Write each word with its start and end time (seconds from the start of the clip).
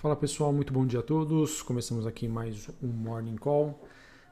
Fala 0.00 0.14
pessoal, 0.14 0.52
muito 0.52 0.72
bom 0.72 0.86
dia 0.86 1.00
a 1.00 1.02
todos. 1.02 1.60
Começamos 1.60 2.06
aqui 2.06 2.28
mais 2.28 2.70
um 2.80 2.86
Morning 2.86 3.34
Call. 3.34 3.84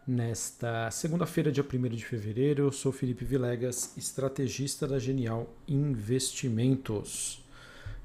Nesta 0.07 0.89
segunda-feira, 0.92 1.50
dia 1.50 1.65
1 1.65 1.89
de 1.89 2.04
fevereiro, 2.04 2.67
eu 2.67 2.70
sou 2.70 2.92
Felipe 2.92 3.25
Vilegas, 3.25 3.92
estrategista 3.97 4.87
da 4.87 5.00
Genial 5.00 5.52
Investimentos. 5.67 7.44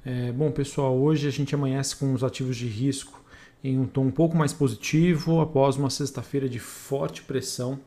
É, 0.04 0.32
bom 0.32 0.50
pessoal, 0.50 0.98
hoje 0.98 1.28
a 1.28 1.30
gente 1.30 1.54
amanhece 1.54 1.96
com 1.98 2.12
os 2.16 2.24
ativos 2.24 2.58
de 2.58 2.66
risco 2.66 3.24
em 3.64 3.78
um 3.78 3.86
tom 3.86 4.06
um 4.06 4.12
pouco 4.12 4.36
mais 4.36 4.52
positivo 4.52 5.40
após 5.40 5.78
uma 5.78 5.92
sexta-feira 5.92 6.50
de 6.50 6.58
forte 6.58 7.22
pressão 7.22 7.80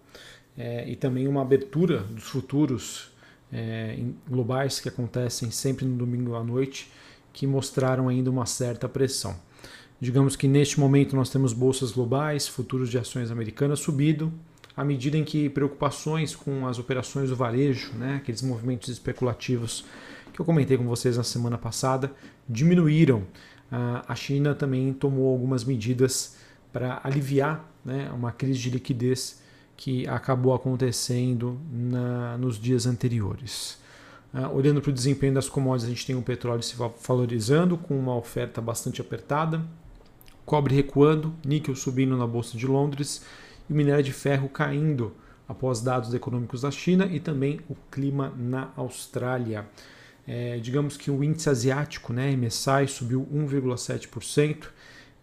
é, 0.57 0.89
e 0.89 0.95
também 0.95 1.27
uma 1.27 1.43
abertura 1.43 1.99
dos 1.99 2.29
futuros 2.29 3.11
é, 3.53 3.99
globais 4.31 4.79
que 4.79 4.89
acontecem 4.89 5.51
sempre 5.51 5.85
no 5.85 5.97
domingo 5.97 6.37
à 6.37 6.45
noite 6.45 6.93
que 7.33 7.45
mostraram 7.45 8.09
ainda 8.09 8.31
uma 8.31 8.47
certa 8.47 8.89
pressão. 8.89 9.37
Digamos 10.05 10.37
que 10.37 10.47
neste 10.47 10.79
momento 10.79 11.17
nós 11.17 11.31
temos 11.31 11.55
bolsas 11.55 11.91
globais, 11.91 12.47
futuros 12.47 12.91
de 12.91 12.99
ações 12.99 13.31
americanas 13.31 13.81
subindo, 13.81 14.31
à 14.77 14.85
medida 14.85 15.17
em 15.17 15.25
que 15.25 15.49
preocupações 15.49 16.37
com 16.37 16.67
as 16.67 16.79
operações 16.79 17.31
do 17.31 17.37
varejo, 17.37 17.95
né, 17.95 18.17
aqueles 18.17 18.43
movimentos 18.43 18.91
especulativos 18.91 19.87
que 20.31 20.39
eu 20.39 20.45
comentei 20.45 20.77
com 20.77 20.85
vocês 20.85 21.17
na 21.17 21.25
semana 21.25 21.57
passada, 21.57 22.13
diminuíram. 22.47 23.23
A 23.71 24.15
China 24.15 24.55
também 24.55 24.93
tomou 24.93 25.33
algumas 25.33 25.65
medidas 25.65 26.37
para 26.71 27.01
aliviar 27.03 27.67
né, 27.83 28.11
uma 28.15 28.31
crise 28.31 28.59
de 28.59 28.69
liquidez 28.69 29.41
que 29.75 30.07
acabou 30.07 30.53
acontecendo 30.53 31.59
na, 31.73 32.37
nos 32.37 32.61
dias 32.61 32.85
anteriores. 32.85 33.83
Uh, 34.35 34.55
olhando 34.55 34.83
para 34.83 34.91
o 34.91 34.93
desempenho 34.93 35.33
das 35.33 35.49
commodities, 35.49 35.87
a 35.87 35.95
gente 35.95 36.07
tem 36.07 36.15
o 36.15 36.21
petróleo 36.21 36.63
se 36.63 36.77
valorizando 36.77 37.79
com 37.79 37.99
uma 37.99 38.15
oferta 38.15 38.61
bastante 38.61 39.01
apertada, 39.01 39.65
cobre 40.45 40.75
recuando, 40.75 41.35
níquel 41.45 41.75
subindo 41.75 42.17
na 42.17 42.27
Bolsa 42.27 42.57
de 42.57 42.67
Londres 42.67 43.25
e 43.69 43.73
minério 43.73 44.03
de 44.05 44.13
ferro 44.13 44.49
caindo 44.49 45.13
após 45.49 45.81
dados 45.81 46.13
econômicos 46.15 46.63
da 46.63 46.71
China 46.71 47.07
e 47.07 47.21
também 47.21 47.61
o 47.69 47.75
clima 47.91 48.33
na 48.37 48.71
Austrália. 48.77 49.67
É, 50.27 50.59
digamos 50.59 50.97
que 50.97 51.11
o 51.11 51.23
índice 51.23 51.51
asiático, 51.51 52.13
né, 52.13 52.35
MSI, 52.35 52.89
subiu 52.89 53.29
1,7%, 53.33 54.69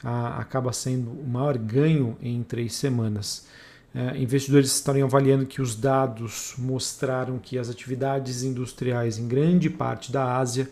acaba 0.03 0.73
sendo 0.73 1.11
o 1.11 1.27
maior 1.27 1.57
ganho 1.57 2.17
em 2.21 2.41
três 2.43 2.73
semanas. 2.73 3.47
É, 3.93 4.17
investidores 4.17 4.73
estariam 4.73 5.07
avaliando 5.07 5.45
que 5.45 5.61
os 5.61 5.75
dados 5.75 6.53
mostraram 6.57 7.37
que 7.37 7.57
as 7.57 7.69
atividades 7.69 8.41
industriais 8.41 9.17
em 9.17 9.27
grande 9.27 9.69
parte 9.69 10.11
da 10.11 10.37
Ásia 10.37 10.69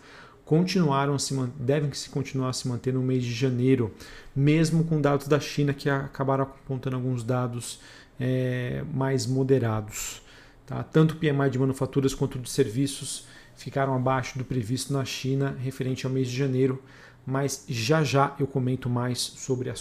continuaram 0.49 1.19
se 1.19 1.35
devem 1.59 1.93
se 1.93 2.09
continuar 2.09 2.49
a 2.49 2.53
se 2.53 2.67
manter 2.67 2.91
no 2.91 3.03
mês 3.03 3.23
de 3.23 3.31
janeiro, 3.31 3.93
mesmo 4.35 4.83
com 4.83 4.99
dados 4.99 5.27
da 5.27 5.39
China 5.39 5.75
que 5.75 5.87
acabaram 5.87 6.43
apontando 6.43 6.95
alguns 6.95 7.23
dados 7.23 7.79
é, 8.19 8.83
mais 8.91 9.27
moderados. 9.27 10.23
Tá? 10.65 10.81
Tanto 10.81 11.11
o 11.11 11.17
PMI 11.17 11.51
de 11.51 11.59
manufaturas 11.59 12.15
quanto 12.15 12.39
de 12.39 12.49
serviços 12.49 13.27
ficaram 13.55 13.93
abaixo 13.93 14.39
do 14.39 14.43
previsto 14.43 14.91
na 14.91 15.05
China 15.05 15.55
referente 15.59 16.07
ao 16.07 16.11
mês 16.11 16.27
de 16.27 16.35
janeiro, 16.35 16.81
mas 17.23 17.63
já 17.69 18.03
já 18.03 18.35
eu 18.39 18.47
comento 18.47 18.89
mais 18.89 19.19
sobre 19.19 19.71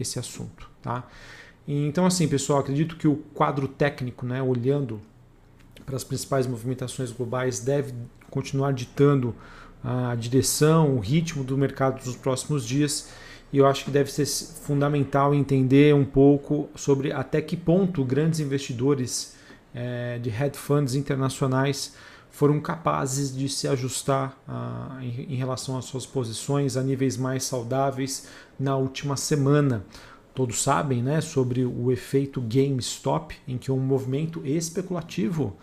esse 0.00 0.18
assunto. 0.18 0.70
Tá? 0.80 1.06
Então, 1.68 2.06
assim, 2.06 2.26
pessoal, 2.26 2.60
acredito 2.60 2.96
que 2.96 3.06
o 3.06 3.16
quadro 3.34 3.68
técnico, 3.68 4.24
né, 4.24 4.40
olhando 4.40 5.02
para 5.84 5.96
as 5.96 6.02
principais 6.02 6.46
movimentações 6.46 7.12
globais, 7.12 7.60
deve 7.60 7.92
continuar 8.30 8.72
ditando 8.72 9.34
a 9.84 10.14
direção, 10.14 10.96
o 10.96 10.98
ritmo 10.98 11.44
do 11.44 11.58
mercado 11.58 12.04
nos 12.04 12.16
próximos 12.16 12.66
dias. 12.66 13.10
E 13.52 13.58
eu 13.58 13.66
acho 13.66 13.84
que 13.84 13.90
deve 13.90 14.10
ser 14.10 14.26
fundamental 14.26 15.34
entender 15.34 15.94
um 15.94 16.04
pouco 16.04 16.68
sobre 16.74 17.12
até 17.12 17.40
que 17.40 17.56
ponto 17.56 18.02
grandes 18.04 18.40
investidores 18.40 19.36
é, 19.74 20.18
de 20.18 20.30
hedge 20.30 20.58
funds 20.58 20.94
internacionais 20.94 21.94
foram 22.30 22.58
capazes 22.60 23.36
de 23.36 23.48
se 23.48 23.68
ajustar 23.68 24.36
ah, 24.48 24.98
em, 25.00 25.34
em 25.34 25.36
relação 25.36 25.78
às 25.78 25.84
suas 25.84 26.04
posições 26.04 26.76
a 26.76 26.82
níveis 26.82 27.16
mais 27.16 27.44
saudáveis 27.44 28.26
na 28.58 28.76
última 28.76 29.16
semana. 29.16 29.84
Todos 30.34 30.60
sabem 30.60 31.00
né, 31.00 31.20
sobre 31.20 31.64
o 31.64 31.92
efeito 31.92 32.40
GameStop, 32.40 33.36
em 33.46 33.56
que 33.56 33.70
um 33.70 33.78
movimento 33.78 34.44
especulativo 34.44 35.56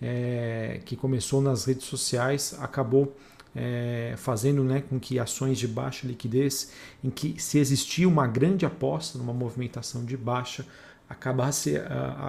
é, 0.00 0.82
que 0.84 0.94
começou 0.94 1.40
nas 1.40 1.64
redes 1.64 1.86
sociais 1.86 2.54
acabou 2.60 3.16
é, 3.54 4.14
fazendo 4.16 4.62
né, 4.62 4.80
com 4.80 4.98
que 4.98 5.18
ações 5.18 5.58
de 5.58 5.66
baixa 5.66 6.06
liquidez, 6.06 6.72
em 7.02 7.10
que 7.10 7.40
se 7.40 7.58
existia 7.58 8.08
uma 8.08 8.26
grande 8.26 8.64
aposta 8.64 9.18
numa 9.18 9.32
movimentação 9.32 10.04
de 10.04 10.16
baixa, 10.16 10.64
acabasse 11.08 11.74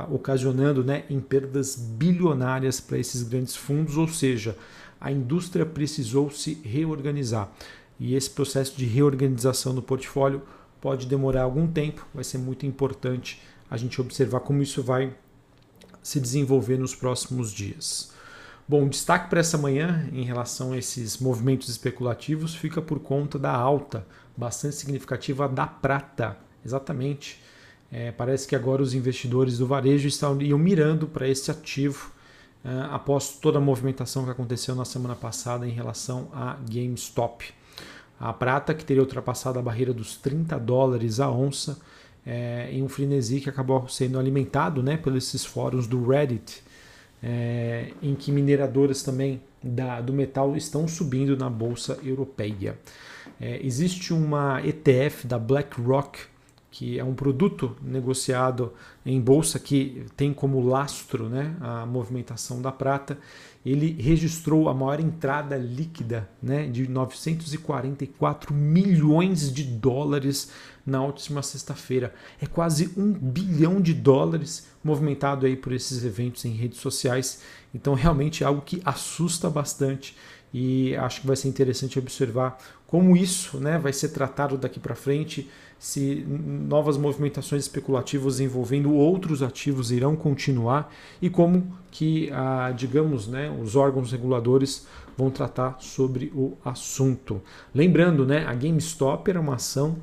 ocasionando 0.10 0.84
né, 0.84 1.04
em 1.08 1.20
perdas 1.20 1.76
bilionárias 1.76 2.80
para 2.80 2.98
esses 2.98 3.22
grandes 3.22 3.56
fundos, 3.56 3.96
ou 3.96 4.08
seja, 4.08 4.58
a 5.00 5.12
indústria 5.12 5.66
precisou 5.68 6.32
se 6.32 6.56
reorganizar. 6.64 7.52
E 8.00 8.16
esse 8.16 8.32
processo 8.32 8.76
de 8.76 8.86
reorganização 8.86 9.76
do 9.76 9.84
portfólio 9.84 10.42
pode 10.82 11.06
demorar 11.06 11.44
algum 11.44 11.68
tempo, 11.68 12.08
vai 12.12 12.24
ser 12.24 12.40
muito 12.40 12.66
importante 12.66 13.40
a 13.70 13.78
gente 13.78 14.02
observar 14.02 14.40
como 14.40 14.64
isso 14.64 14.82
vai 14.82 15.16
se 16.02 16.20
desenvolver 16.20 16.80
nos 16.80 16.96
próximos 16.96 17.54
dias. 17.54 18.11
Bom, 18.72 18.88
destaque 18.88 19.30
para 19.30 19.42
essa 19.42 19.58
manhã 19.58 20.08
em 20.14 20.24
relação 20.24 20.72
a 20.72 20.78
esses 20.78 21.18
movimentos 21.18 21.68
especulativos 21.68 22.56
fica 22.56 22.82
por 22.82 23.02
conta 23.02 23.38
da 23.38 23.52
alta 23.52 24.08
bastante 24.38 24.78
significativa 24.78 25.50
da 25.50 25.68
prata. 25.68 26.38
Exatamente. 26.66 27.38
É, 27.92 28.14
parece 28.14 28.48
que 28.48 28.56
agora 28.56 28.82
os 28.82 28.94
investidores 28.94 29.58
do 29.58 29.68
varejo 29.68 30.08
estão 30.08 30.36
mirando 30.36 31.06
para 31.06 31.28
esse 31.28 31.52
ativo 31.52 32.14
é, 32.64 32.70
após 32.92 33.32
toda 33.42 33.58
a 33.58 33.62
movimentação 33.62 34.24
que 34.24 34.32
aconteceu 34.32 34.74
na 34.74 34.86
semana 34.86 35.18
passada 35.18 35.68
em 35.68 35.72
relação 35.72 36.30
a 36.32 36.56
GameStop. 36.66 37.54
A 38.18 38.32
prata, 38.32 38.74
que 38.74 38.86
teria 38.86 39.04
ultrapassado 39.04 39.60
a 39.60 39.62
barreira 39.62 39.94
dos 39.94 40.16
30 40.16 40.58
dólares 40.58 41.20
a 41.20 41.30
onça, 41.30 41.78
é, 42.26 42.70
em 42.72 42.82
um 42.82 42.88
frenesi 42.88 43.42
que 43.42 43.50
acabou 43.50 43.90
sendo 43.90 44.18
alimentado 44.18 44.82
né, 44.82 44.96
pelos 44.96 45.28
esses 45.28 45.44
fóruns 45.44 45.88
do 45.88 46.08
Reddit, 46.08 46.64
é, 47.22 47.92
em 48.02 48.16
que 48.16 48.32
mineradoras 48.32 49.04
também 49.04 49.42
da, 49.62 50.02
do 50.02 50.14
metal 50.14 50.56
estão 50.56 50.88
subindo 50.88 51.38
na 51.38 51.50
bolsa 51.50 52.00
europeia. 52.04 52.78
É, 53.40 53.60
existe 53.66 54.14
uma 54.14 54.62
ETF 54.66 55.28
da 55.28 55.38
BlackRock, 55.38 56.20
que 56.72 56.98
é 56.98 57.04
um 57.04 57.14
produto 57.14 57.76
negociado 57.82 58.72
em 59.06 59.20
bolsa 59.20 59.60
que 59.60 60.06
tem 60.16 60.34
como 60.34 60.66
lastro 60.66 61.28
né, 61.28 61.54
a 61.60 61.86
movimentação 61.86 62.62
da 62.62 62.72
prata. 62.72 63.20
Ele 63.64 64.02
registrou 64.02 64.70
a 64.70 64.74
maior 64.74 65.02
entrada 65.02 65.58
líquida 65.58 66.30
né, 66.42 66.66
de 66.66 66.88
944 66.88 68.54
milhões 68.54 69.54
de 69.54 69.64
dólares 69.66 70.50
na 70.86 71.04
última 71.04 71.44
sexta-feira. 71.44 72.14
É 72.42 72.48
quase 72.48 72.94
um 72.98 73.12
bilhão 73.12 73.82
de 73.82 73.94
dólares 73.94 74.68
movimentado 74.82 75.46
aí 75.46 75.58
por 75.58 75.74
esses 75.74 76.06
eventos 76.06 76.46
em 76.46 76.54
redes 76.54 76.80
sociais. 76.80 77.42
Então, 77.76 77.94
realmente 77.94 78.44
é 78.44 78.48
algo 78.48 78.62
que 78.62 78.82
assusta 78.86 79.50
bastante 79.50 80.16
e 80.54 80.96
acho 80.96 81.22
que 81.22 81.28
vai 81.28 81.36
ser 81.36 81.50
interessante 81.50 82.00
observar 82.00 82.58
como 82.88 83.16
isso 83.16 83.58
né, 83.58 83.78
vai 83.78 83.94
ser 83.94 84.10
tratado 84.10 84.58
daqui 84.58 84.80
para 84.80 84.96
frente, 84.96 85.50
se 85.82 86.24
novas 86.28 86.96
movimentações 86.96 87.64
especulativas 87.64 88.40
envolvendo 88.40 88.94
outros 88.94 89.42
ativos 89.42 89.92
irão 89.92 90.16
continuar 90.16 90.94
e 91.20 91.28
como 91.28 91.76
que, 91.90 92.30
ah, 92.32 92.72
digamos, 92.72 93.28
né, 93.28 93.50
os 93.50 93.76
órgãos 93.76 94.12
reguladores 94.12 94.86
vão 95.18 95.32
tratar 95.32 95.78
sobre 95.80 96.32
o 96.36 96.56
assunto. 96.64 97.42
Lembrando, 97.74 98.28
né, 98.28 98.46
a 98.46 98.54
GameStop 98.54 99.28
era 99.28 99.42
uma 99.42 99.56
ação 99.56 99.98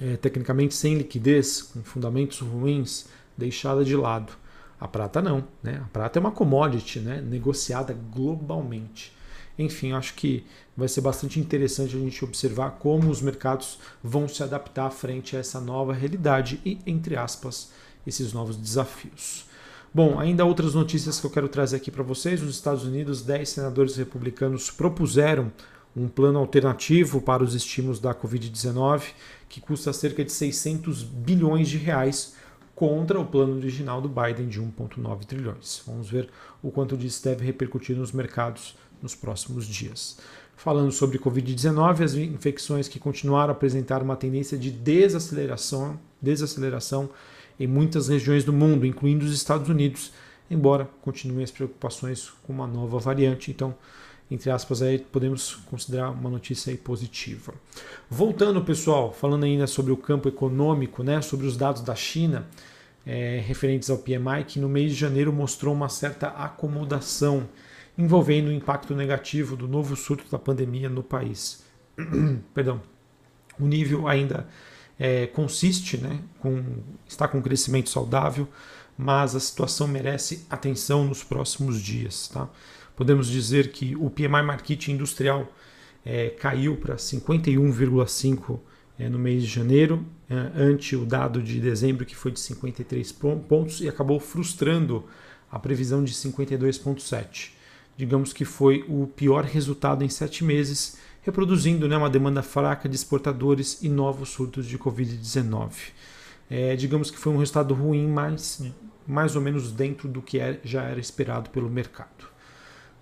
é, 0.00 0.16
tecnicamente 0.16 0.74
sem 0.74 0.94
liquidez, 0.94 1.60
com 1.60 1.82
fundamentos 1.82 2.40
ruins, 2.40 3.06
deixada 3.36 3.84
de 3.84 3.94
lado. 3.94 4.32
A 4.80 4.88
prata 4.88 5.20
não, 5.20 5.44
né? 5.62 5.82
A 5.84 5.88
prata 5.88 6.18
é 6.18 6.20
uma 6.20 6.32
commodity, 6.32 7.00
né? 7.00 7.20
negociada 7.20 7.94
globalmente. 8.14 9.14
Enfim, 9.58 9.92
acho 9.92 10.14
que 10.14 10.44
vai 10.76 10.88
ser 10.88 11.00
bastante 11.00 11.40
interessante 11.40 11.96
a 11.96 11.98
gente 11.98 12.24
observar 12.24 12.72
como 12.72 13.10
os 13.10 13.22
mercados 13.22 13.78
vão 14.02 14.28
se 14.28 14.42
adaptar 14.42 14.90
frente 14.90 15.36
a 15.36 15.40
essa 15.40 15.60
nova 15.60 15.92
realidade 15.92 16.60
e, 16.64 16.78
entre 16.86 17.16
aspas, 17.16 17.70
esses 18.06 18.32
novos 18.32 18.56
desafios. 18.56 19.46
Bom, 19.94 20.18
ainda 20.18 20.44
outras 20.44 20.74
notícias 20.74 21.18
que 21.18 21.26
eu 21.26 21.30
quero 21.30 21.48
trazer 21.48 21.76
aqui 21.76 21.90
para 21.90 22.02
vocês. 22.02 22.42
Nos 22.42 22.54
Estados 22.54 22.84
Unidos, 22.84 23.22
10 23.22 23.48
senadores 23.48 23.96
republicanos 23.96 24.70
propuseram 24.70 25.50
um 25.96 26.06
plano 26.06 26.38
alternativo 26.38 27.22
para 27.22 27.42
os 27.42 27.54
estímulos 27.54 27.98
da 27.98 28.14
Covid-19 28.14 29.02
que 29.48 29.60
custa 29.60 29.92
cerca 29.94 30.22
de 30.22 30.30
600 30.30 31.02
bilhões 31.02 31.68
de 31.68 31.78
reais 31.78 32.34
contra 32.74 33.18
o 33.18 33.24
plano 33.24 33.56
original 33.56 34.02
do 34.02 34.08
Biden 34.08 34.48
de 34.48 34.60
1,9 34.60 35.24
trilhões. 35.24 35.82
Vamos 35.86 36.10
ver 36.10 36.28
o 36.62 36.70
quanto 36.70 36.94
disso 36.94 37.24
deve 37.24 37.42
repercutir 37.42 37.96
nos 37.96 38.12
mercados 38.12 38.76
nos 39.02 39.14
próximos 39.14 39.66
dias. 39.66 40.18
falando 40.58 40.90
sobre 40.90 41.18
Covid-19, 41.18 42.02
as 42.02 42.14
infecções 42.14 42.88
que 42.88 42.98
continuaram 42.98 43.50
a 43.50 43.52
apresentar 43.52 44.02
uma 44.02 44.16
tendência 44.16 44.56
de 44.56 44.70
desaceleração, 44.70 46.00
desaceleração 46.20 47.10
em 47.60 47.66
muitas 47.66 48.08
regiões 48.08 48.42
do 48.42 48.54
mundo, 48.54 48.86
incluindo 48.86 49.24
os 49.24 49.34
Estados 49.34 49.68
Unidos, 49.68 50.12
embora 50.50 50.88
continuem 51.02 51.44
as 51.44 51.50
preocupações 51.50 52.30
com 52.42 52.54
uma 52.54 52.66
nova 52.66 52.98
variante. 52.98 53.50
Então, 53.50 53.74
entre 54.30 54.50
aspas, 54.50 54.82
aí 54.82 54.98
podemos 54.98 55.54
considerar 55.66 56.10
uma 56.10 56.28
notícia 56.28 56.70
aí 56.70 56.76
positiva. 56.76 57.54
Voltando, 58.10 58.60
pessoal, 58.62 59.12
falando 59.12 59.44
ainda 59.44 59.66
sobre 59.66 59.92
o 59.92 59.96
campo 59.96 60.28
econômico, 60.28 61.02
né, 61.02 61.20
sobre 61.22 61.46
os 61.46 61.56
dados 61.56 61.82
da 61.82 61.94
China, 61.94 62.46
é, 63.06 63.40
referentes 63.46 63.88
ao 63.88 63.98
PMI, 63.98 64.44
que 64.46 64.58
no 64.58 64.68
mês 64.68 64.90
de 64.92 64.98
janeiro 64.98 65.32
mostrou 65.32 65.72
uma 65.72 65.88
certa 65.88 66.26
acomodação 66.28 67.48
envolvendo 67.98 68.48
o 68.48 68.52
impacto 68.52 68.94
negativo 68.94 69.56
do 69.56 69.66
novo 69.66 69.96
surto 69.96 70.30
da 70.30 70.38
pandemia 70.38 70.88
no 70.88 71.02
país. 71.02 71.64
Perdão. 72.52 72.80
O 73.58 73.66
nível 73.66 74.06
ainda 74.06 74.46
é, 74.98 75.26
consiste, 75.26 75.96
né, 75.96 76.20
com, 76.38 76.62
está 77.06 77.26
com 77.26 77.38
um 77.38 77.42
crescimento 77.42 77.88
saudável, 77.88 78.46
mas 78.98 79.34
a 79.34 79.40
situação 79.40 79.88
merece 79.88 80.46
atenção 80.50 81.04
nos 81.04 81.24
próximos 81.24 81.80
dias. 81.80 82.28
Tá? 82.28 82.48
Podemos 82.94 83.28
dizer 83.28 83.72
que 83.72 83.96
o 83.96 84.10
PMI 84.10 84.42
Market 84.42 84.88
Industrial 84.88 85.50
é, 86.04 86.30
caiu 86.30 86.76
para 86.76 86.96
51,5 86.96 88.60
é, 88.98 89.08
no 89.08 89.18
mês 89.18 89.42
de 89.42 89.48
janeiro, 89.48 90.04
é, 90.28 90.34
ante 90.54 90.96
o 90.96 91.04
dado 91.04 91.42
de 91.42 91.60
dezembro 91.60 92.04
que 92.04 92.16
foi 92.16 92.30
de 92.30 92.40
53 92.40 93.12
pontos 93.12 93.80
e 93.80 93.88
acabou 93.88 94.20
frustrando 94.20 95.04
a 95.50 95.58
previsão 95.58 96.04
de 96.04 96.12
52,7 96.12 97.55
digamos 97.96 98.32
que 98.32 98.44
foi 98.44 98.84
o 98.88 99.06
pior 99.06 99.44
resultado 99.44 100.04
em 100.04 100.08
sete 100.08 100.44
meses, 100.44 100.98
reproduzindo 101.22 101.88
né, 101.88 101.96
uma 101.96 102.10
demanda 102.10 102.42
fraca 102.42 102.88
de 102.88 102.94
exportadores 102.94 103.82
e 103.82 103.88
novos 103.88 104.28
surtos 104.28 104.66
de 104.66 104.78
Covid-19. 104.78 105.70
É, 106.48 106.76
digamos 106.76 107.10
que 107.10 107.18
foi 107.18 107.32
um 107.32 107.38
resultado 107.38 107.74
ruim, 107.74 108.06
mas 108.06 108.62
mais 109.06 109.34
ou 109.36 109.42
menos 109.42 109.72
dentro 109.72 110.08
do 110.08 110.20
que 110.20 110.38
é, 110.38 110.60
já 110.64 110.82
era 110.82 111.00
esperado 111.00 111.50
pelo 111.50 111.68
mercado. 111.68 112.28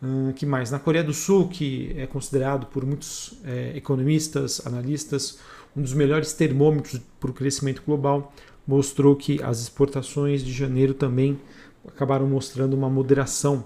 Hum, 0.03 0.33
que 0.33 0.45
mais? 0.45 0.71
Na 0.71 0.79
Coreia 0.79 1.05
do 1.05 1.15
Sul, 1.15 1.49
que 1.49 1.95
é 1.97 2.07
considerado 2.07 2.67
por 2.67 2.85
muitos 2.85 3.39
é, 3.45 3.73
economistas, 3.77 4.67
analistas, 4.67 5.39
um 5.77 5.83
dos 5.83 5.93
melhores 5.93 6.33
termômetros 6.33 7.01
para 7.19 7.31
o 7.31 7.35
crescimento 7.35 7.83
global, 7.85 8.33
mostrou 8.67 9.17
que 9.17 9.43
as 9.43 9.61
exportações 9.61 10.45
de 10.45 10.53
janeiro 10.53 10.95
também 10.95 11.39
acabaram 11.87 12.27
mostrando 12.27 12.75
uma 12.75 12.89
moderação 12.89 13.65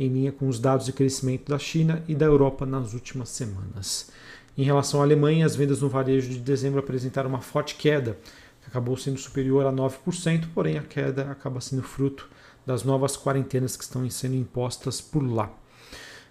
em 0.00 0.08
linha 0.08 0.32
com 0.32 0.48
os 0.48 0.58
dados 0.58 0.86
de 0.86 0.94
crescimento 0.94 1.50
da 1.50 1.58
China 1.58 2.02
e 2.08 2.14
da 2.14 2.24
Europa 2.24 2.64
nas 2.64 2.94
últimas 2.94 3.28
semanas. 3.28 4.10
Em 4.56 4.62
relação 4.62 5.00
à 5.00 5.04
Alemanha, 5.04 5.44
as 5.44 5.54
vendas 5.54 5.82
no 5.82 5.90
varejo 5.90 6.30
de 6.30 6.38
dezembro 6.38 6.80
apresentaram 6.80 7.28
uma 7.28 7.42
forte 7.42 7.74
queda, 7.74 8.16
que 8.62 8.68
acabou 8.68 8.96
sendo 8.96 9.18
superior 9.18 9.66
a 9.66 9.72
9%, 9.72 10.46
porém 10.54 10.78
a 10.78 10.82
queda 10.82 11.30
acaba 11.30 11.60
sendo 11.60 11.82
fruto 11.82 12.28
das 12.66 12.82
novas 12.82 13.14
quarentenas 13.14 13.76
que 13.76 13.84
estão 13.84 14.08
sendo 14.08 14.36
impostas 14.36 15.02
por 15.02 15.22
lá. 15.22 15.52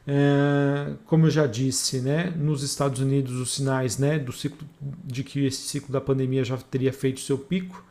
É, 0.07 0.93
como 1.05 1.27
eu 1.27 1.29
já 1.29 1.45
disse, 1.45 1.99
né, 1.99 2.33
nos 2.35 2.63
Estados 2.63 2.99
Unidos 2.99 3.35
os 3.39 3.53
sinais 3.53 3.99
né, 3.99 4.17
do 4.17 4.31
ciclo, 4.31 4.67
de 4.81 5.23
que 5.23 5.45
esse 5.45 5.61
ciclo 5.61 5.93
da 5.93 6.01
pandemia 6.01 6.43
já 6.43 6.57
teria 6.57 6.91
feito 6.91 7.19
seu 7.19 7.37
pico 7.37 7.83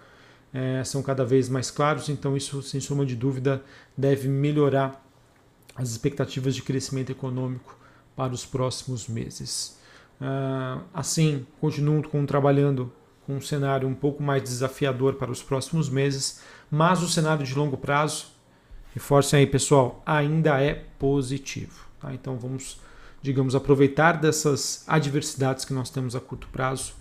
é, 0.52 0.82
são 0.82 1.02
cada 1.02 1.24
vez 1.24 1.48
mais 1.48 1.70
claros, 1.70 2.08
então 2.08 2.36
isso, 2.36 2.62
sem 2.62 2.80
sombra 2.80 3.06
de 3.06 3.14
dúvida, 3.14 3.62
deve 3.96 4.28
melhorar 4.28 5.04
as 5.78 5.90
expectativas 5.90 6.56
de 6.56 6.62
crescimento 6.62 7.10
econômico 7.10 7.78
para 8.16 8.32
os 8.32 8.44
próximos 8.44 9.06
meses. 9.06 9.78
Uh, 10.20 10.82
assim, 10.92 11.46
continuo 11.60 12.02
trabalhando 12.26 12.92
com 13.24 13.36
um 13.36 13.40
cenário 13.40 13.86
um 13.86 13.94
pouco 13.94 14.20
mais 14.20 14.42
desafiador 14.42 15.14
para 15.14 15.30
os 15.30 15.40
próximos 15.40 15.88
meses, 15.88 16.42
mas 16.68 17.00
o 17.00 17.08
cenário 17.08 17.46
de 17.46 17.54
longo 17.54 17.76
prazo, 17.76 18.26
reforcem 18.92 19.38
aí 19.38 19.46
pessoal, 19.46 20.02
ainda 20.04 20.60
é 20.60 20.74
positivo. 20.98 21.86
Tá? 22.00 22.12
Então 22.12 22.36
vamos, 22.36 22.80
digamos, 23.22 23.54
aproveitar 23.54 24.12
dessas 24.12 24.82
adversidades 24.88 25.64
que 25.64 25.72
nós 25.72 25.90
temos 25.90 26.16
a 26.16 26.20
curto 26.20 26.48
prazo 26.48 26.94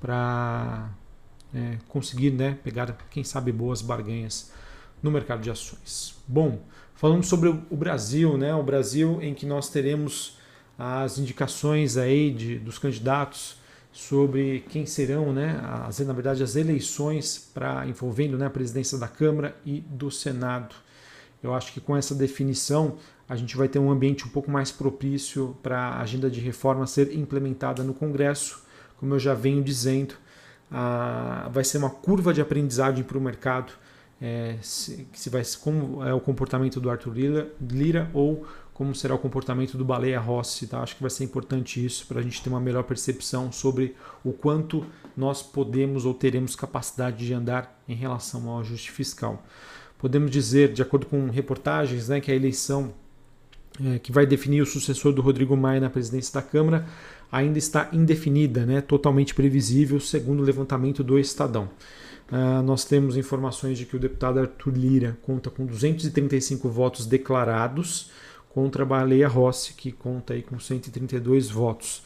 para 0.00 0.88
é, 1.54 1.76
conseguir 1.86 2.30
né, 2.30 2.56
pegar, 2.64 2.96
quem 3.10 3.24
sabe, 3.24 3.52
boas 3.52 3.82
barganhas 3.82 4.50
no 5.02 5.10
mercado 5.10 5.42
de 5.42 5.50
ações. 5.50 6.14
Bom, 6.26 6.60
Falamos 7.02 7.26
sobre 7.26 7.48
o 7.48 7.76
Brasil, 7.76 8.38
né? 8.38 8.54
O 8.54 8.62
Brasil 8.62 9.18
em 9.20 9.34
que 9.34 9.44
nós 9.44 9.68
teremos 9.68 10.38
as 10.78 11.18
indicações 11.18 11.96
aí 11.96 12.30
de, 12.30 12.60
dos 12.60 12.78
candidatos 12.78 13.56
sobre 13.90 14.64
quem 14.68 14.86
serão, 14.86 15.32
né? 15.32 15.60
As, 15.84 15.98
na 15.98 16.12
verdade, 16.12 16.44
as 16.44 16.54
eleições 16.54 17.50
para 17.52 17.84
envolvendo 17.88 18.38
né, 18.38 18.46
a 18.46 18.50
presidência 18.50 18.96
da 18.98 19.08
Câmara 19.08 19.56
e 19.66 19.80
do 19.80 20.12
Senado. 20.12 20.76
Eu 21.42 21.52
acho 21.52 21.72
que 21.72 21.80
com 21.80 21.96
essa 21.96 22.14
definição 22.14 22.96
a 23.28 23.34
gente 23.34 23.56
vai 23.56 23.66
ter 23.66 23.80
um 23.80 23.90
ambiente 23.90 24.24
um 24.24 24.30
pouco 24.30 24.48
mais 24.48 24.70
propício 24.70 25.56
para 25.60 25.80
a 25.80 26.02
agenda 26.02 26.30
de 26.30 26.38
reforma 26.38 26.86
ser 26.86 27.12
implementada 27.16 27.82
no 27.82 27.94
Congresso. 27.94 28.62
Como 28.96 29.12
eu 29.12 29.18
já 29.18 29.34
venho 29.34 29.60
dizendo, 29.60 30.14
a, 30.70 31.50
vai 31.52 31.64
ser 31.64 31.78
uma 31.78 31.90
curva 31.90 32.32
de 32.32 32.40
aprendizagem 32.40 33.02
para 33.02 33.18
o 33.18 33.20
mercado 33.20 33.72
é, 34.22 34.56
se, 34.62 35.04
se 35.12 35.28
vai 35.28 35.42
como 35.60 36.04
é 36.04 36.14
o 36.14 36.20
comportamento 36.20 36.80
do 36.80 36.88
Arthur 36.88 37.12
Lira, 37.12 37.52
Lira 37.60 38.08
ou 38.14 38.46
como 38.72 38.94
será 38.94 39.14
o 39.16 39.18
comportamento 39.18 39.76
do 39.76 39.84
Baleia 39.84 40.20
Rossi. 40.20 40.68
Tá? 40.68 40.80
Acho 40.80 40.94
que 40.94 41.02
vai 41.02 41.10
ser 41.10 41.24
importante 41.24 41.84
isso 41.84 42.06
para 42.06 42.20
a 42.20 42.22
gente 42.22 42.40
ter 42.40 42.48
uma 42.48 42.60
melhor 42.60 42.84
percepção 42.84 43.50
sobre 43.50 43.96
o 44.24 44.32
quanto 44.32 44.86
nós 45.16 45.42
podemos 45.42 46.06
ou 46.06 46.14
teremos 46.14 46.54
capacidade 46.54 47.26
de 47.26 47.34
andar 47.34 47.82
em 47.88 47.94
relação 47.94 48.48
ao 48.48 48.60
ajuste 48.60 48.92
fiscal. 48.92 49.44
Podemos 49.98 50.30
dizer, 50.30 50.72
de 50.72 50.82
acordo 50.82 51.06
com 51.06 51.28
reportagens, 51.28 52.08
né, 52.08 52.20
que 52.20 52.30
a 52.30 52.34
eleição 52.34 52.94
é, 53.84 53.98
que 53.98 54.12
vai 54.12 54.24
definir 54.24 54.62
o 54.62 54.66
sucessor 54.66 55.12
do 55.12 55.20
Rodrigo 55.20 55.56
Maia 55.56 55.80
na 55.80 55.90
presidência 55.90 56.32
da 56.34 56.42
Câmara 56.42 56.86
ainda 57.30 57.58
está 57.58 57.88
indefinida, 57.92 58.64
né, 58.64 58.80
totalmente 58.80 59.34
previsível, 59.34 59.98
segundo 59.98 60.40
o 60.40 60.44
levantamento 60.44 61.02
do 61.02 61.18
Estadão. 61.18 61.68
Uh, 62.32 62.62
nós 62.62 62.82
temos 62.86 63.14
informações 63.14 63.76
de 63.76 63.84
que 63.84 63.94
o 63.94 63.98
deputado 63.98 64.40
Arthur 64.40 64.72
Lira 64.74 65.18
conta 65.20 65.50
com 65.50 65.66
235 65.66 66.66
votos 66.66 67.04
declarados 67.04 68.10
contra 68.48 68.84
a 68.84 68.86
Baleia 68.86 69.28
Rossi, 69.28 69.74
que 69.74 69.92
conta 69.92 70.32
aí 70.32 70.40
com 70.40 70.58
132 70.58 71.50
votos. 71.50 72.02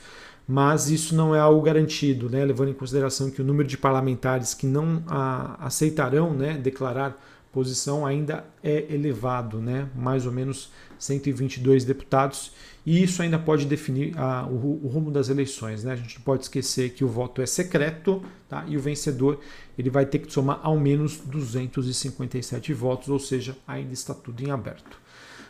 Mas 0.46 0.90
isso 0.90 1.14
não 1.14 1.32
é 1.32 1.38
algo 1.38 1.62
garantido, 1.62 2.28
né? 2.28 2.44
levando 2.44 2.70
em 2.70 2.74
consideração 2.74 3.30
que 3.30 3.40
o 3.40 3.44
número 3.44 3.68
de 3.68 3.78
parlamentares 3.78 4.52
que 4.52 4.66
não 4.66 5.00
a, 5.06 5.64
aceitarão 5.64 6.34
né, 6.34 6.54
declarar 6.54 7.16
posição 7.56 8.04
ainda 8.04 8.44
é 8.62 8.84
elevado, 8.92 9.62
né? 9.62 9.88
mais 9.94 10.26
ou 10.26 10.32
menos 10.32 10.70
122 10.98 11.86
deputados, 11.86 12.52
e 12.84 13.02
isso 13.02 13.22
ainda 13.22 13.38
pode 13.38 13.64
definir 13.64 14.12
a, 14.18 14.46
o, 14.46 14.84
o, 14.84 14.88
rumo 14.88 15.10
das 15.10 15.30
eleições. 15.30 15.82
Né? 15.82 15.94
A 15.94 15.96
gente 15.96 16.16
não 16.16 16.22
pode 16.22 16.42
esquecer 16.42 16.90
que 16.90 17.02
o 17.02 17.08
voto 17.08 17.40
é 17.40 17.46
secreto 17.46 18.22
tá? 18.46 18.62
e 18.68 18.76
o 18.76 18.80
vencedor 18.80 19.40
ele 19.78 19.88
vai 19.88 20.04
ter 20.04 20.18
que 20.18 20.30
somar 20.30 20.60
ao 20.62 20.78
menos 20.78 21.16
257 21.16 22.74
votos, 22.74 23.08
ou 23.08 23.18
seja, 23.18 23.56
ainda 23.66 23.94
está 23.94 24.12
tudo 24.12 24.42
em 24.42 24.50
aberto. 24.50 25.00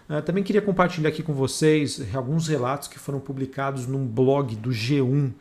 Uh, 0.08 0.22
também 0.22 0.44
queria 0.44 0.62
compartilhar 0.62 1.08
aqui 1.08 1.24
com 1.24 1.34
vocês 1.34 2.00
alguns 2.14 2.46
relatos 2.46 2.86
que 2.86 3.00
foram 3.00 3.18
publicados 3.18 3.88
num 3.88 4.06
blog 4.06 4.54
do 4.54 4.70
G1, 4.70 5.32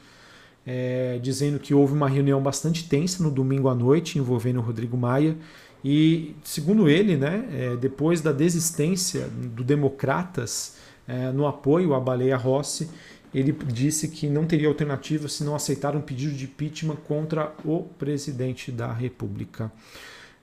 é, 0.66 1.20
dizendo 1.22 1.60
que 1.60 1.76
houve 1.76 1.94
uma 1.94 2.10
reunião 2.10 2.42
bastante 2.42 2.90
tensa 2.90 3.22
no 3.22 3.30
domingo 3.30 3.70
à 3.70 3.76
noite 3.76 4.18
envolvendo 4.18 4.58
o 4.58 4.64
Rodrigo 4.64 4.98
Maia 4.98 5.38
e, 5.88 6.36
segundo 6.44 6.90
ele, 6.90 7.16
né, 7.16 7.48
é, 7.52 7.76
depois 7.76 8.20
da 8.20 8.32
desistência 8.32 9.28
do 9.28 9.64
Democratas 9.64 10.78
é, 11.08 11.32
no 11.32 11.46
apoio 11.46 11.94
à 11.94 12.00
Baleia 12.00 12.36
Rossi, 12.36 12.90
ele 13.32 13.52
disse 13.52 14.08
que 14.08 14.28
não 14.28 14.48
teria 14.48 14.68
alternativa 14.68 15.28
se 15.28 15.44
não 15.44 15.54
aceitar 15.54 15.96
um 15.96 16.02
pedido 16.02 16.34
de 16.34 16.46
impeachment 16.46 16.96
contra 17.08 17.54
o 17.64 17.84
presidente 17.84 18.72
da 18.72 18.92
República. 18.92 19.72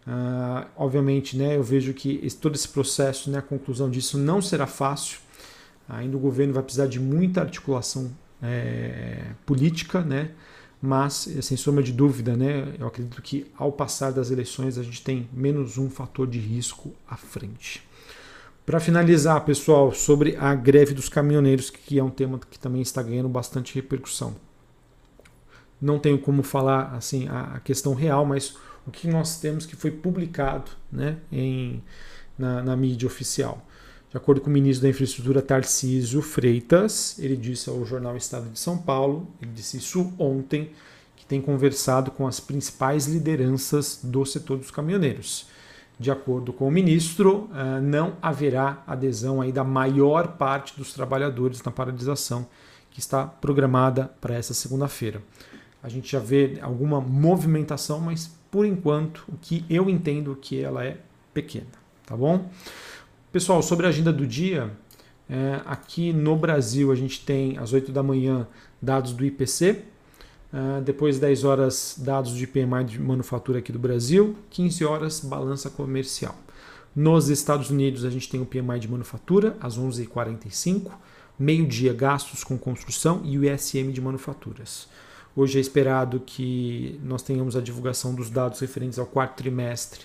Uh, 0.06 0.64
obviamente, 0.76 1.36
né, 1.36 1.56
eu 1.56 1.62
vejo 1.64 1.92
que 1.92 2.20
esse, 2.22 2.36
todo 2.36 2.54
esse 2.54 2.68
processo, 2.68 3.28
né, 3.28 3.38
a 3.38 3.42
conclusão 3.42 3.90
disso 3.90 4.18
não 4.18 4.40
será 4.40 4.68
fácil. 4.68 5.18
Ainda 5.88 6.16
o 6.16 6.20
governo 6.20 6.52
vai 6.52 6.62
precisar 6.62 6.86
de 6.86 7.00
muita 7.00 7.40
articulação 7.40 8.12
é, 8.40 9.24
política, 9.44 10.02
né, 10.02 10.30
mas, 10.82 11.28
sem 11.42 11.56
sombra 11.56 11.80
de 11.80 11.92
dúvida, 11.92 12.36
né, 12.36 12.74
eu 12.76 12.88
acredito 12.88 13.22
que 13.22 13.46
ao 13.56 13.70
passar 13.70 14.10
das 14.10 14.32
eleições 14.32 14.76
a 14.76 14.82
gente 14.82 15.00
tem 15.00 15.28
menos 15.32 15.78
um 15.78 15.88
fator 15.88 16.26
de 16.26 16.40
risco 16.40 16.92
à 17.08 17.16
frente. 17.16 17.86
Para 18.66 18.80
finalizar, 18.80 19.44
pessoal, 19.44 19.92
sobre 19.92 20.36
a 20.36 20.52
greve 20.56 20.92
dos 20.92 21.08
caminhoneiros, 21.08 21.70
que 21.70 22.00
é 22.00 22.02
um 22.02 22.10
tema 22.10 22.40
que 22.50 22.58
também 22.58 22.82
está 22.82 23.00
ganhando 23.00 23.28
bastante 23.28 23.76
repercussão. 23.76 24.34
Não 25.80 26.00
tenho 26.00 26.18
como 26.18 26.42
falar 26.42 26.94
assim 26.94 27.28
a 27.28 27.60
questão 27.60 27.94
real, 27.94 28.26
mas 28.26 28.56
o 28.84 28.90
que 28.90 29.06
nós 29.06 29.38
temos 29.38 29.64
que 29.64 29.76
foi 29.76 29.92
publicado 29.92 30.72
né, 30.90 31.18
em, 31.30 31.80
na, 32.36 32.60
na 32.60 32.76
mídia 32.76 33.06
oficial. 33.06 33.64
De 34.12 34.18
acordo 34.18 34.42
com 34.42 34.50
o 34.50 34.52
ministro 34.52 34.82
da 34.82 34.90
Infraestrutura 34.90 35.40
Tarcísio 35.40 36.20
Freitas, 36.20 37.18
ele 37.18 37.34
disse 37.34 37.70
ao 37.70 37.82
jornal 37.82 38.14
Estado 38.14 38.46
de 38.50 38.58
São 38.58 38.76
Paulo, 38.76 39.26
ele 39.40 39.52
disse 39.52 39.78
isso 39.78 40.12
ontem, 40.18 40.70
que 41.16 41.24
tem 41.24 41.40
conversado 41.40 42.10
com 42.10 42.26
as 42.26 42.38
principais 42.38 43.06
lideranças 43.06 44.00
do 44.02 44.22
setor 44.26 44.58
dos 44.58 44.70
caminhoneiros. 44.70 45.46
De 45.98 46.10
acordo 46.10 46.52
com 46.52 46.68
o 46.68 46.70
ministro, 46.70 47.48
eh, 47.54 47.80
não 47.80 48.12
haverá 48.20 48.82
adesão 48.86 49.40
aí 49.40 49.50
da 49.50 49.64
maior 49.64 50.36
parte 50.36 50.76
dos 50.76 50.92
trabalhadores 50.92 51.62
na 51.62 51.72
paralisação 51.72 52.46
que 52.90 53.00
está 53.00 53.26
programada 53.26 54.10
para 54.20 54.34
essa 54.34 54.52
segunda-feira. 54.52 55.22
A 55.82 55.88
gente 55.88 56.12
já 56.12 56.18
vê 56.18 56.58
alguma 56.60 57.00
movimentação, 57.00 57.98
mas 57.98 58.30
por 58.50 58.66
enquanto 58.66 59.24
o 59.26 59.38
que 59.40 59.64
eu 59.70 59.88
entendo 59.88 60.36
que 60.38 60.60
ela 60.60 60.84
é 60.84 60.98
pequena, 61.32 61.72
tá 62.04 62.14
bom? 62.14 62.50
Pessoal, 63.32 63.62
sobre 63.62 63.86
a 63.86 63.88
agenda 63.88 64.12
do 64.12 64.26
dia, 64.26 64.70
é, 65.28 65.62
aqui 65.64 66.12
no 66.12 66.36
Brasil 66.36 66.92
a 66.92 66.94
gente 66.94 67.24
tem 67.24 67.56
às 67.56 67.72
8 67.72 67.90
da 67.90 68.02
manhã 68.02 68.46
dados 68.80 69.12
do 69.12 69.24
IPC, 69.24 69.84
Uh, 70.52 70.82
depois 70.82 71.18
10 71.18 71.44
horas, 71.44 71.94
dados 71.96 72.36
de 72.36 72.46
PMI 72.46 72.84
de 72.84 73.00
manufatura 73.00 73.60
aqui 73.60 73.72
do 73.72 73.78
Brasil, 73.78 74.36
15 74.50 74.84
horas, 74.84 75.20
balança 75.20 75.70
comercial. 75.70 76.36
Nos 76.94 77.30
Estados 77.30 77.70
Unidos, 77.70 78.04
a 78.04 78.10
gente 78.10 78.28
tem 78.28 78.38
o 78.38 78.44
PMI 78.44 78.78
de 78.78 78.86
manufatura 78.86 79.56
às 79.62 79.78
11h45, 79.78 80.90
meio-dia, 81.38 81.94
gastos 81.94 82.44
com 82.44 82.58
construção 82.58 83.22
e 83.24 83.38
o 83.38 83.44
ISM 83.50 83.92
de 83.92 84.02
manufaturas. 84.02 84.88
Hoje 85.34 85.56
é 85.56 85.60
esperado 85.62 86.20
que 86.20 87.00
nós 87.02 87.22
tenhamos 87.22 87.56
a 87.56 87.62
divulgação 87.62 88.14
dos 88.14 88.28
dados 88.28 88.60
referentes 88.60 88.98
ao 88.98 89.06
quarto 89.06 89.36
trimestre 89.36 90.02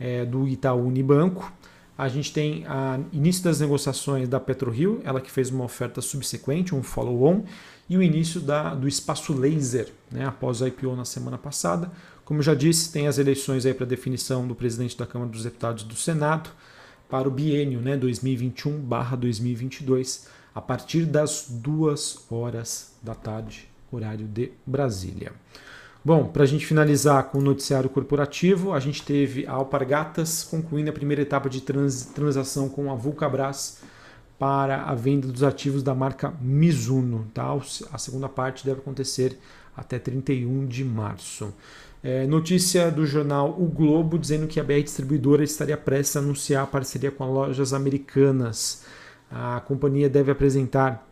é, 0.00 0.24
do 0.24 0.48
Itaú 0.48 0.86
Unibanco. 0.86 1.52
A 1.96 2.08
gente 2.08 2.32
tem 2.32 2.66
a 2.66 2.98
início 3.12 3.44
das 3.44 3.60
negociações 3.60 4.28
da 4.28 4.40
PetroRio, 4.40 5.00
ela 5.04 5.20
que 5.20 5.30
fez 5.30 5.50
uma 5.50 5.62
oferta 5.64 6.00
subsequente, 6.00 6.74
um 6.74 6.82
follow-on, 6.82 7.44
e 7.88 7.96
o 7.96 8.02
início 8.02 8.40
da, 8.40 8.74
do 8.74 8.88
espaço 8.88 9.32
laser, 9.34 9.92
né, 10.10 10.24
após 10.24 10.60
o 10.60 10.66
IPO 10.66 10.96
na 10.96 11.04
semana 11.04 11.36
passada. 11.36 11.92
Como 12.24 12.40
já 12.40 12.54
disse, 12.54 12.90
tem 12.90 13.06
as 13.06 13.18
eleições 13.18 13.66
aí 13.66 13.74
para 13.74 13.84
definição 13.84 14.48
do 14.48 14.54
presidente 14.54 14.96
da 14.96 15.04
Câmara 15.06 15.30
dos 15.30 15.44
Deputados 15.44 15.82
e 15.82 15.86
do 15.86 15.94
Senado 15.94 16.48
para 17.10 17.28
o 17.28 17.30
biênio 17.30 17.78
né, 17.80 17.98
2021-2022, 17.98 20.28
a 20.54 20.62
partir 20.62 21.04
das 21.04 21.46
duas 21.50 22.24
horas 22.30 22.94
da 23.02 23.14
tarde, 23.14 23.68
horário 23.90 24.26
de 24.26 24.52
Brasília. 24.66 25.34
Bom, 26.04 26.24
para 26.24 26.42
a 26.42 26.46
gente 26.46 26.66
finalizar 26.66 27.30
com 27.30 27.38
o 27.38 27.42
noticiário 27.42 27.88
corporativo, 27.88 28.72
a 28.72 28.80
gente 28.80 29.04
teve 29.04 29.46
a 29.46 29.52
Alpargatas 29.52 30.42
concluindo 30.42 30.90
a 30.90 30.92
primeira 30.92 31.22
etapa 31.22 31.48
de 31.48 31.60
trans, 31.60 32.06
transação 32.06 32.68
com 32.68 32.90
a 32.90 32.96
Vulcabras 32.96 33.78
para 34.36 34.82
a 34.82 34.96
venda 34.96 35.28
dos 35.28 35.44
ativos 35.44 35.80
da 35.80 35.94
marca 35.94 36.34
Mizuno. 36.40 37.28
Tá? 37.32 37.56
A 37.92 37.98
segunda 37.98 38.28
parte 38.28 38.66
deve 38.66 38.80
acontecer 38.80 39.38
até 39.76 39.96
31 39.96 40.66
de 40.66 40.84
março. 40.84 41.54
É, 42.02 42.26
notícia 42.26 42.90
do 42.90 43.06
jornal 43.06 43.54
O 43.56 43.66
Globo 43.66 44.18
dizendo 44.18 44.48
que 44.48 44.58
a 44.58 44.64
BR 44.64 44.82
Distribuidora 44.82 45.44
estaria 45.44 45.76
prestes 45.76 46.16
a 46.16 46.18
anunciar 46.18 46.64
a 46.64 46.66
parceria 46.66 47.12
com 47.12 47.32
lojas 47.32 47.72
americanas. 47.72 48.84
A 49.30 49.60
companhia 49.60 50.10
deve 50.10 50.32
apresentar 50.32 51.11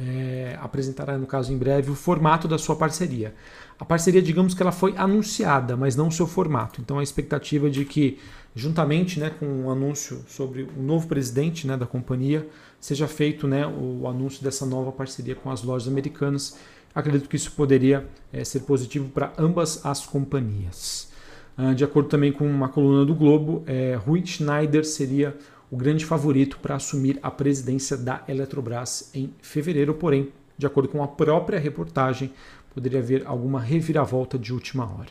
é, 0.00 0.58
apresentará, 0.60 1.16
no 1.16 1.26
caso, 1.26 1.52
em 1.52 1.58
breve, 1.58 1.90
o 1.90 1.94
formato 1.94 2.46
da 2.46 2.58
sua 2.58 2.76
parceria. 2.76 3.34
A 3.78 3.84
parceria, 3.84 4.22
digamos 4.22 4.54
que 4.54 4.62
ela 4.62 4.72
foi 4.72 4.94
anunciada, 4.96 5.76
mas 5.76 5.96
não 5.96 6.08
o 6.08 6.12
seu 6.12 6.26
formato. 6.26 6.80
Então, 6.80 6.98
a 6.98 7.02
expectativa 7.02 7.68
de 7.68 7.84
que, 7.84 8.18
juntamente 8.54 9.20
né, 9.20 9.30
com 9.30 9.46
o 9.46 9.64
um 9.64 9.70
anúncio 9.70 10.24
sobre 10.28 10.62
o 10.62 10.82
novo 10.82 11.06
presidente 11.06 11.66
né, 11.66 11.76
da 11.76 11.86
companhia, 11.86 12.46
seja 12.80 13.06
feito 13.06 13.46
né, 13.46 13.66
o 13.66 14.06
anúncio 14.06 14.42
dessa 14.42 14.64
nova 14.64 14.92
parceria 14.92 15.34
com 15.34 15.50
as 15.50 15.62
lojas 15.62 15.88
americanas. 15.88 16.58
Acredito 16.94 17.28
que 17.28 17.36
isso 17.36 17.52
poderia 17.52 18.06
é, 18.32 18.44
ser 18.44 18.60
positivo 18.60 19.08
para 19.10 19.32
ambas 19.38 19.84
as 19.84 20.06
companhias. 20.06 21.14
Ah, 21.58 21.72
de 21.72 21.82
acordo 21.84 22.08
também 22.08 22.32
com 22.32 22.46
uma 22.46 22.68
coluna 22.68 23.04
do 23.04 23.14
Globo, 23.14 23.62
é, 23.66 23.94
Rui 23.94 24.24
Schneider 24.24 24.84
seria 24.84 25.34
o 25.70 25.76
grande 25.76 26.04
favorito 26.04 26.58
para 26.58 26.76
assumir 26.76 27.18
a 27.22 27.30
presidência 27.30 27.96
da 27.96 28.22
Eletrobras 28.28 29.10
em 29.14 29.32
fevereiro, 29.40 29.94
porém, 29.94 30.32
de 30.56 30.66
acordo 30.66 30.88
com 30.88 31.02
a 31.02 31.08
própria 31.08 31.58
reportagem, 31.58 32.32
poderia 32.72 33.00
haver 33.00 33.26
alguma 33.26 33.60
reviravolta 33.60 34.38
de 34.38 34.52
última 34.52 34.84
hora. 34.84 35.10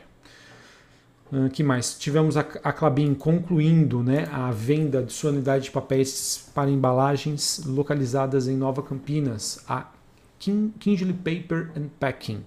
Uh, 1.32 1.50
que 1.50 1.64
mais? 1.64 1.98
Tivemos 1.98 2.38
a, 2.38 2.42
a 2.64 2.72
Clabin 2.72 3.14
concluindo 3.16 4.04
né, 4.04 4.30
a 4.32 4.52
venda 4.52 5.02
de 5.02 5.12
sua 5.12 5.32
unidade 5.32 5.66
de 5.66 5.72
papéis 5.72 6.50
para 6.54 6.70
embalagens 6.70 7.64
localizadas 7.66 8.48
em 8.48 8.56
Nova 8.56 8.84
Campinas, 8.84 9.60
a 9.68 9.90
King, 10.38 10.72
Paper 11.14 11.72
and 11.76 11.88
Packing. 12.00 12.44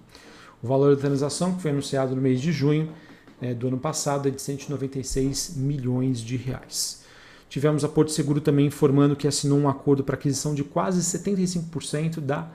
O 0.63 0.67
valor 0.67 0.95
da 0.95 1.01
transação, 1.01 1.55
que 1.55 1.61
foi 1.61 1.71
anunciado 1.71 2.15
no 2.15 2.21
mês 2.21 2.41
de 2.41 2.51
junho 2.51 2.89
é, 3.41 3.53
do 3.53 3.67
ano 3.67 3.77
passado, 3.77 4.27
é 4.27 4.31
de 4.31 4.41
196 4.41 5.55
milhões 5.57 6.21
de 6.21 6.37
reais. 6.37 6.98
Tivemos 7.49 7.83
a 7.83 7.89
Porto 7.89 8.11
Seguro 8.11 8.39
também 8.39 8.67
informando 8.67 9.15
que 9.15 9.27
assinou 9.27 9.57
um 9.57 9.67
acordo 9.67 10.03
para 10.03 10.15
aquisição 10.15 10.53
de 10.53 10.63
quase 10.63 11.01
75% 11.01 12.19
da 12.19 12.47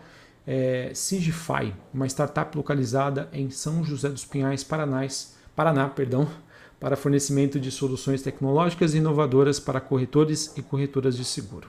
é, 0.47 0.93
Sigify, 0.95 1.75
uma 1.93 2.07
startup 2.07 2.57
localizada 2.57 3.29
em 3.33 3.51
São 3.51 3.83
José 3.83 4.09
dos 4.09 4.25
Pinhais, 4.25 4.63
Paraná, 4.63 5.89
perdão, 5.89 6.29
para 6.79 6.97
fornecimento 6.97 7.59
de 7.59 7.71
soluções 7.71 8.23
tecnológicas 8.23 8.95
inovadoras 8.95 9.59
para 9.59 9.81
corretores 9.81 10.53
e 10.57 10.63
corretoras 10.63 11.17
de 11.17 11.25
seguro. 11.25 11.69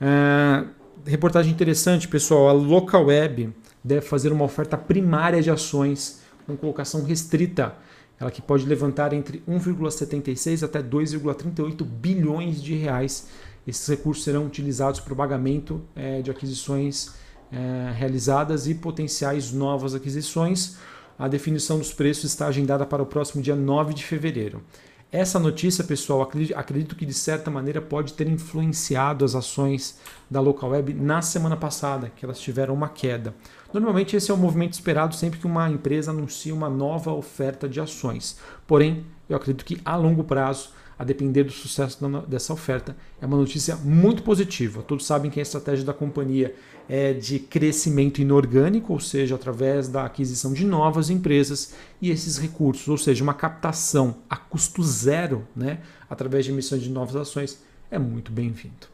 É, 0.00 0.64
reportagem 1.06 1.52
interessante, 1.52 2.08
pessoal. 2.08 2.48
A 2.48 2.52
Local 2.52 3.06
Web 3.06 3.52
deve 3.84 4.00
fazer 4.00 4.32
uma 4.32 4.44
oferta 4.44 4.76
primária 4.76 5.40
de 5.40 5.50
ações 5.50 6.22
com 6.46 6.56
colocação 6.56 7.04
restrita 7.04 7.74
ela 8.22 8.30
que 8.30 8.40
pode 8.40 8.64
levantar 8.64 9.12
entre 9.12 9.42
1,76 9.48 10.62
até 10.62 10.80
2,38 10.80 11.84
bilhões 11.84 12.62
de 12.62 12.74
reais. 12.74 13.26
Esses 13.66 13.86
recursos 13.88 14.22
serão 14.22 14.46
utilizados 14.46 15.00
para 15.00 15.12
o 15.12 15.16
pagamento 15.16 15.82
é, 15.94 16.22
de 16.22 16.30
aquisições 16.30 17.14
é, 17.50 17.92
realizadas 17.92 18.68
e 18.68 18.74
potenciais 18.74 19.52
novas 19.52 19.92
aquisições. 19.92 20.76
A 21.18 21.26
definição 21.26 21.78
dos 21.78 21.92
preços 21.92 22.24
está 22.24 22.46
agendada 22.46 22.86
para 22.86 23.02
o 23.02 23.06
próximo 23.06 23.42
dia 23.42 23.56
9 23.56 23.92
de 23.92 24.04
fevereiro. 24.04 24.62
Essa 25.10 25.38
notícia, 25.38 25.84
pessoal, 25.84 26.22
acredito 26.22 26.96
que 26.96 27.04
de 27.04 27.12
certa 27.12 27.50
maneira 27.50 27.82
pode 27.82 28.14
ter 28.14 28.26
influenciado 28.28 29.24
as 29.24 29.34
ações 29.34 29.98
da 30.30 30.40
Local 30.40 30.70
Web 30.70 30.94
na 30.94 31.20
semana 31.20 31.56
passada, 31.56 32.10
que 32.16 32.24
elas 32.24 32.40
tiveram 32.40 32.72
uma 32.72 32.88
queda. 32.88 33.34
Normalmente 33.72 34.14
esse 34.14 34.30
é 34.30 34.34
o 34.34 34.36
movimento 34.36 34.74
esperado 34.74 35.14
sempre 35.14 35.38
que 35.38 35.46
uma 35.46 35.70
empresa 35.70 36.10
anuncia 36.10 36.54
uma 36.54 36.68
nova 36.68 37.12
oferta 37.12 37.68
de 37.68 37.80
ações. 37.80 38.38
Porém, 38.66 39.06
eu 39.28 39.36
acredito 39.36 39.64
que 39.64 39.80
a 39.84 39.96
longo 39.96 40.22
prazo, 40.24 40.70
a 40.98 41.04
depender 41.04 41.44
do 41.44 41.52
sucesso 41.52 41.98
dessa 42.28 42.52
oferta, 42.52 42.94
é 43.20 43.26
uma 43.26 43.36
notícia 43.36 43.76
muito 43.76 44.22
positiva. 44.22 44.82
Todos 44.82 45.06
sabem 45.06 45.30
que 45.30 45.40
a 45.40 45.42
estratégia 45.42 45.84
da 45.84 45.94
companhia 45.94 46.54
é 46.88 47.12
de 47.12 47.38
crescimento 47.38 48.20
inorgânico, 48.20 48.92
ou 48.92 49.00
seja, 49.00 49.34
através 49.34 49.88
da 49.88 50.04
aquisição 50.04 50.52
de 50.52 50.64
novas 50.64 51.08
empresas 51.08 51.74
e 52.00 52.10
esses 52.10 52.36
recursos, 52.36 52.86
ou 52.88 52.98
seja, 52.98 53.24
uma 53.24 53.34
captação 53.34 54.16
a 54.28 54.36
custo 54.36 54.82
zero, 54.82 55.46
né, 55.56 55.80
através 56.10 56.44
de 56.44 56.50
emissões 56.50 56.82
de 56.82 56.90
novas 56.90 57.16
ações, 57.16 57.62
é 57.90 57.98
muito 57.98 58.30
bem-vindo. 58.30 58.86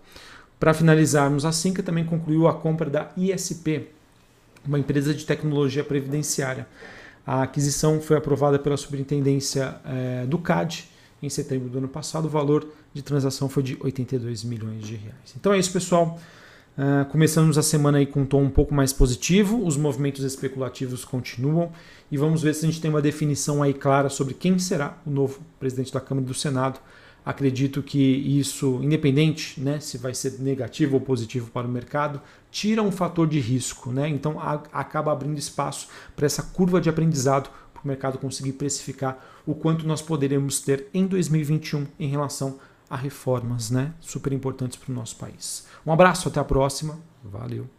Para 0.58 0.74
finalizarmos, 0.74 1.44
a 1.44 1.52
Cinca 1.52 1.82
também 1.82 2.04
concluiu 2.04 2.46
a 2.46 2.54
compra 2.54 2.88
da 2.88 3.10
ISP, 3.16 3.88
uma 4.68 4.78
empresa 4.78 5.14
de 5.14 5.24
tecnologia 5.24 5.82
previdenciária. 5.82 6.68
A 7.26 7.42
aquisição 7.42 8.00
foi 8.00 8.16
aprovada 8.16 8.58
pela 8.58 8.76
Superintendência 8.76 9.76
é, 9.84 10.26
do 10.26 10.38
CAD 10.38 10.88
em 11.22 11.28
setembro 11.28 11.68
do 11.68 11.78
ano 11.78 11.88
passado. 11.88 12.26
O 12.26 12.28
valor 12.28 12.66
de 12.92 13.02
transação 13.02 13.48
foi 13.48 13.62
de 13.62 13.76
82 13.80 14.44
milhões 14.44 14.86
de 14.86 14.94
reais. 14.94 15.34
Então 15.36 15.52
é 15.52 15.58
isso, 15.58 15.72
pessoal. 15.72 16.18
Uh, 16.78 17.04
começamos 17.10 17.58
a 17.58 17.62
semana 17.62 17.98
aí 17.98 18.06
com 18.06 18.20
um 18.20 18.24
tom 18.24 18.44
um 18.44 18.50
pouco 18.50 18.72
mais 18.72 18.92
positivo, 18.92 19.66
os 19.66 19.76
movimentos 19.76 20.24
especulativos 20.24 21.04
continuam 21.04 21.72
e 22.08 22.16
vamos 22.16 22.40
ver 22.40 22.54
se 22.54 22.64
a 22.64 22.68
gente 22.68 22.80
tem 22.80 22.88
uma 22.88 23.02
definição 23.02 23.64
aí 23.64 23.74
clara 23.74 24.08
sobre 24.08 24.32
quem 24.32 24.60
será 24.60 24.96
o 25.04 25.10
novo 25.10 25.40
presidente 25.58 25.92
da 25.92 26.00
Câmara 26.00 26.24
e 26.24 26.28
do 26.28 26.34
Senado 26.34 26.78
Acredito 27.24 27.82
que 27.82 27.98
isso, 27.98 28.80
independente 28.82 29.60
né, 29.60 29.80
se 29.80 29.98
vai 29.98 30.14
ser 30.14 30.38
negativo 30.40 30.94
ou 30.94 31.00
positivo 31.00 31.50
para 31.50 31.66
o 31.66 31.70
mercado, 31.70 32.20
tira 32.50 32.82
um 32.82 32.90
fator 32.90 33.26
de 33.26 33.38
risco. 33.38 33.90
Né? 33.92 34.08
Então 34.08 34.40
a, 34.40 34.62
acaba 34.72 35.12
abrindo 35.12 35.38
espaço 35.38 35.88
para 36.16 36.26
essa 36.26 36.42
curva 36.42 36.80
de 36.80 36.88
aprendizado 36.88 37.50
para 37.72 37.84
o 37.84 37.88
mercado 37.88 38.18
conseguir 38.18 38.52
precificar 38.52 39.22
o 39.46 39.54
quanto 39.54 39.86
nós 39.86 40.02
poderemos 40.02 40.60
ter 40.60 40.88
em 40.92 41.06
2021 41.06 41.86
em 41.98 42.08
relação 42.08 42.58
a 42.90 42.96
reformas 42.96 43.70
né, 43.70 43.92
super 44.00 44.32
importantes 44.32 44.78
para 44.78 44.90
o 44.90 44.94
nosso 44.94 45.16
país. 45.16 45.66
Um 45.86 45.92
abraço, 45.92 46.28
até 46.28 46.40
a 46.40 46.44
próxima. 46.44 46.98
Valeu. 47.22 47.77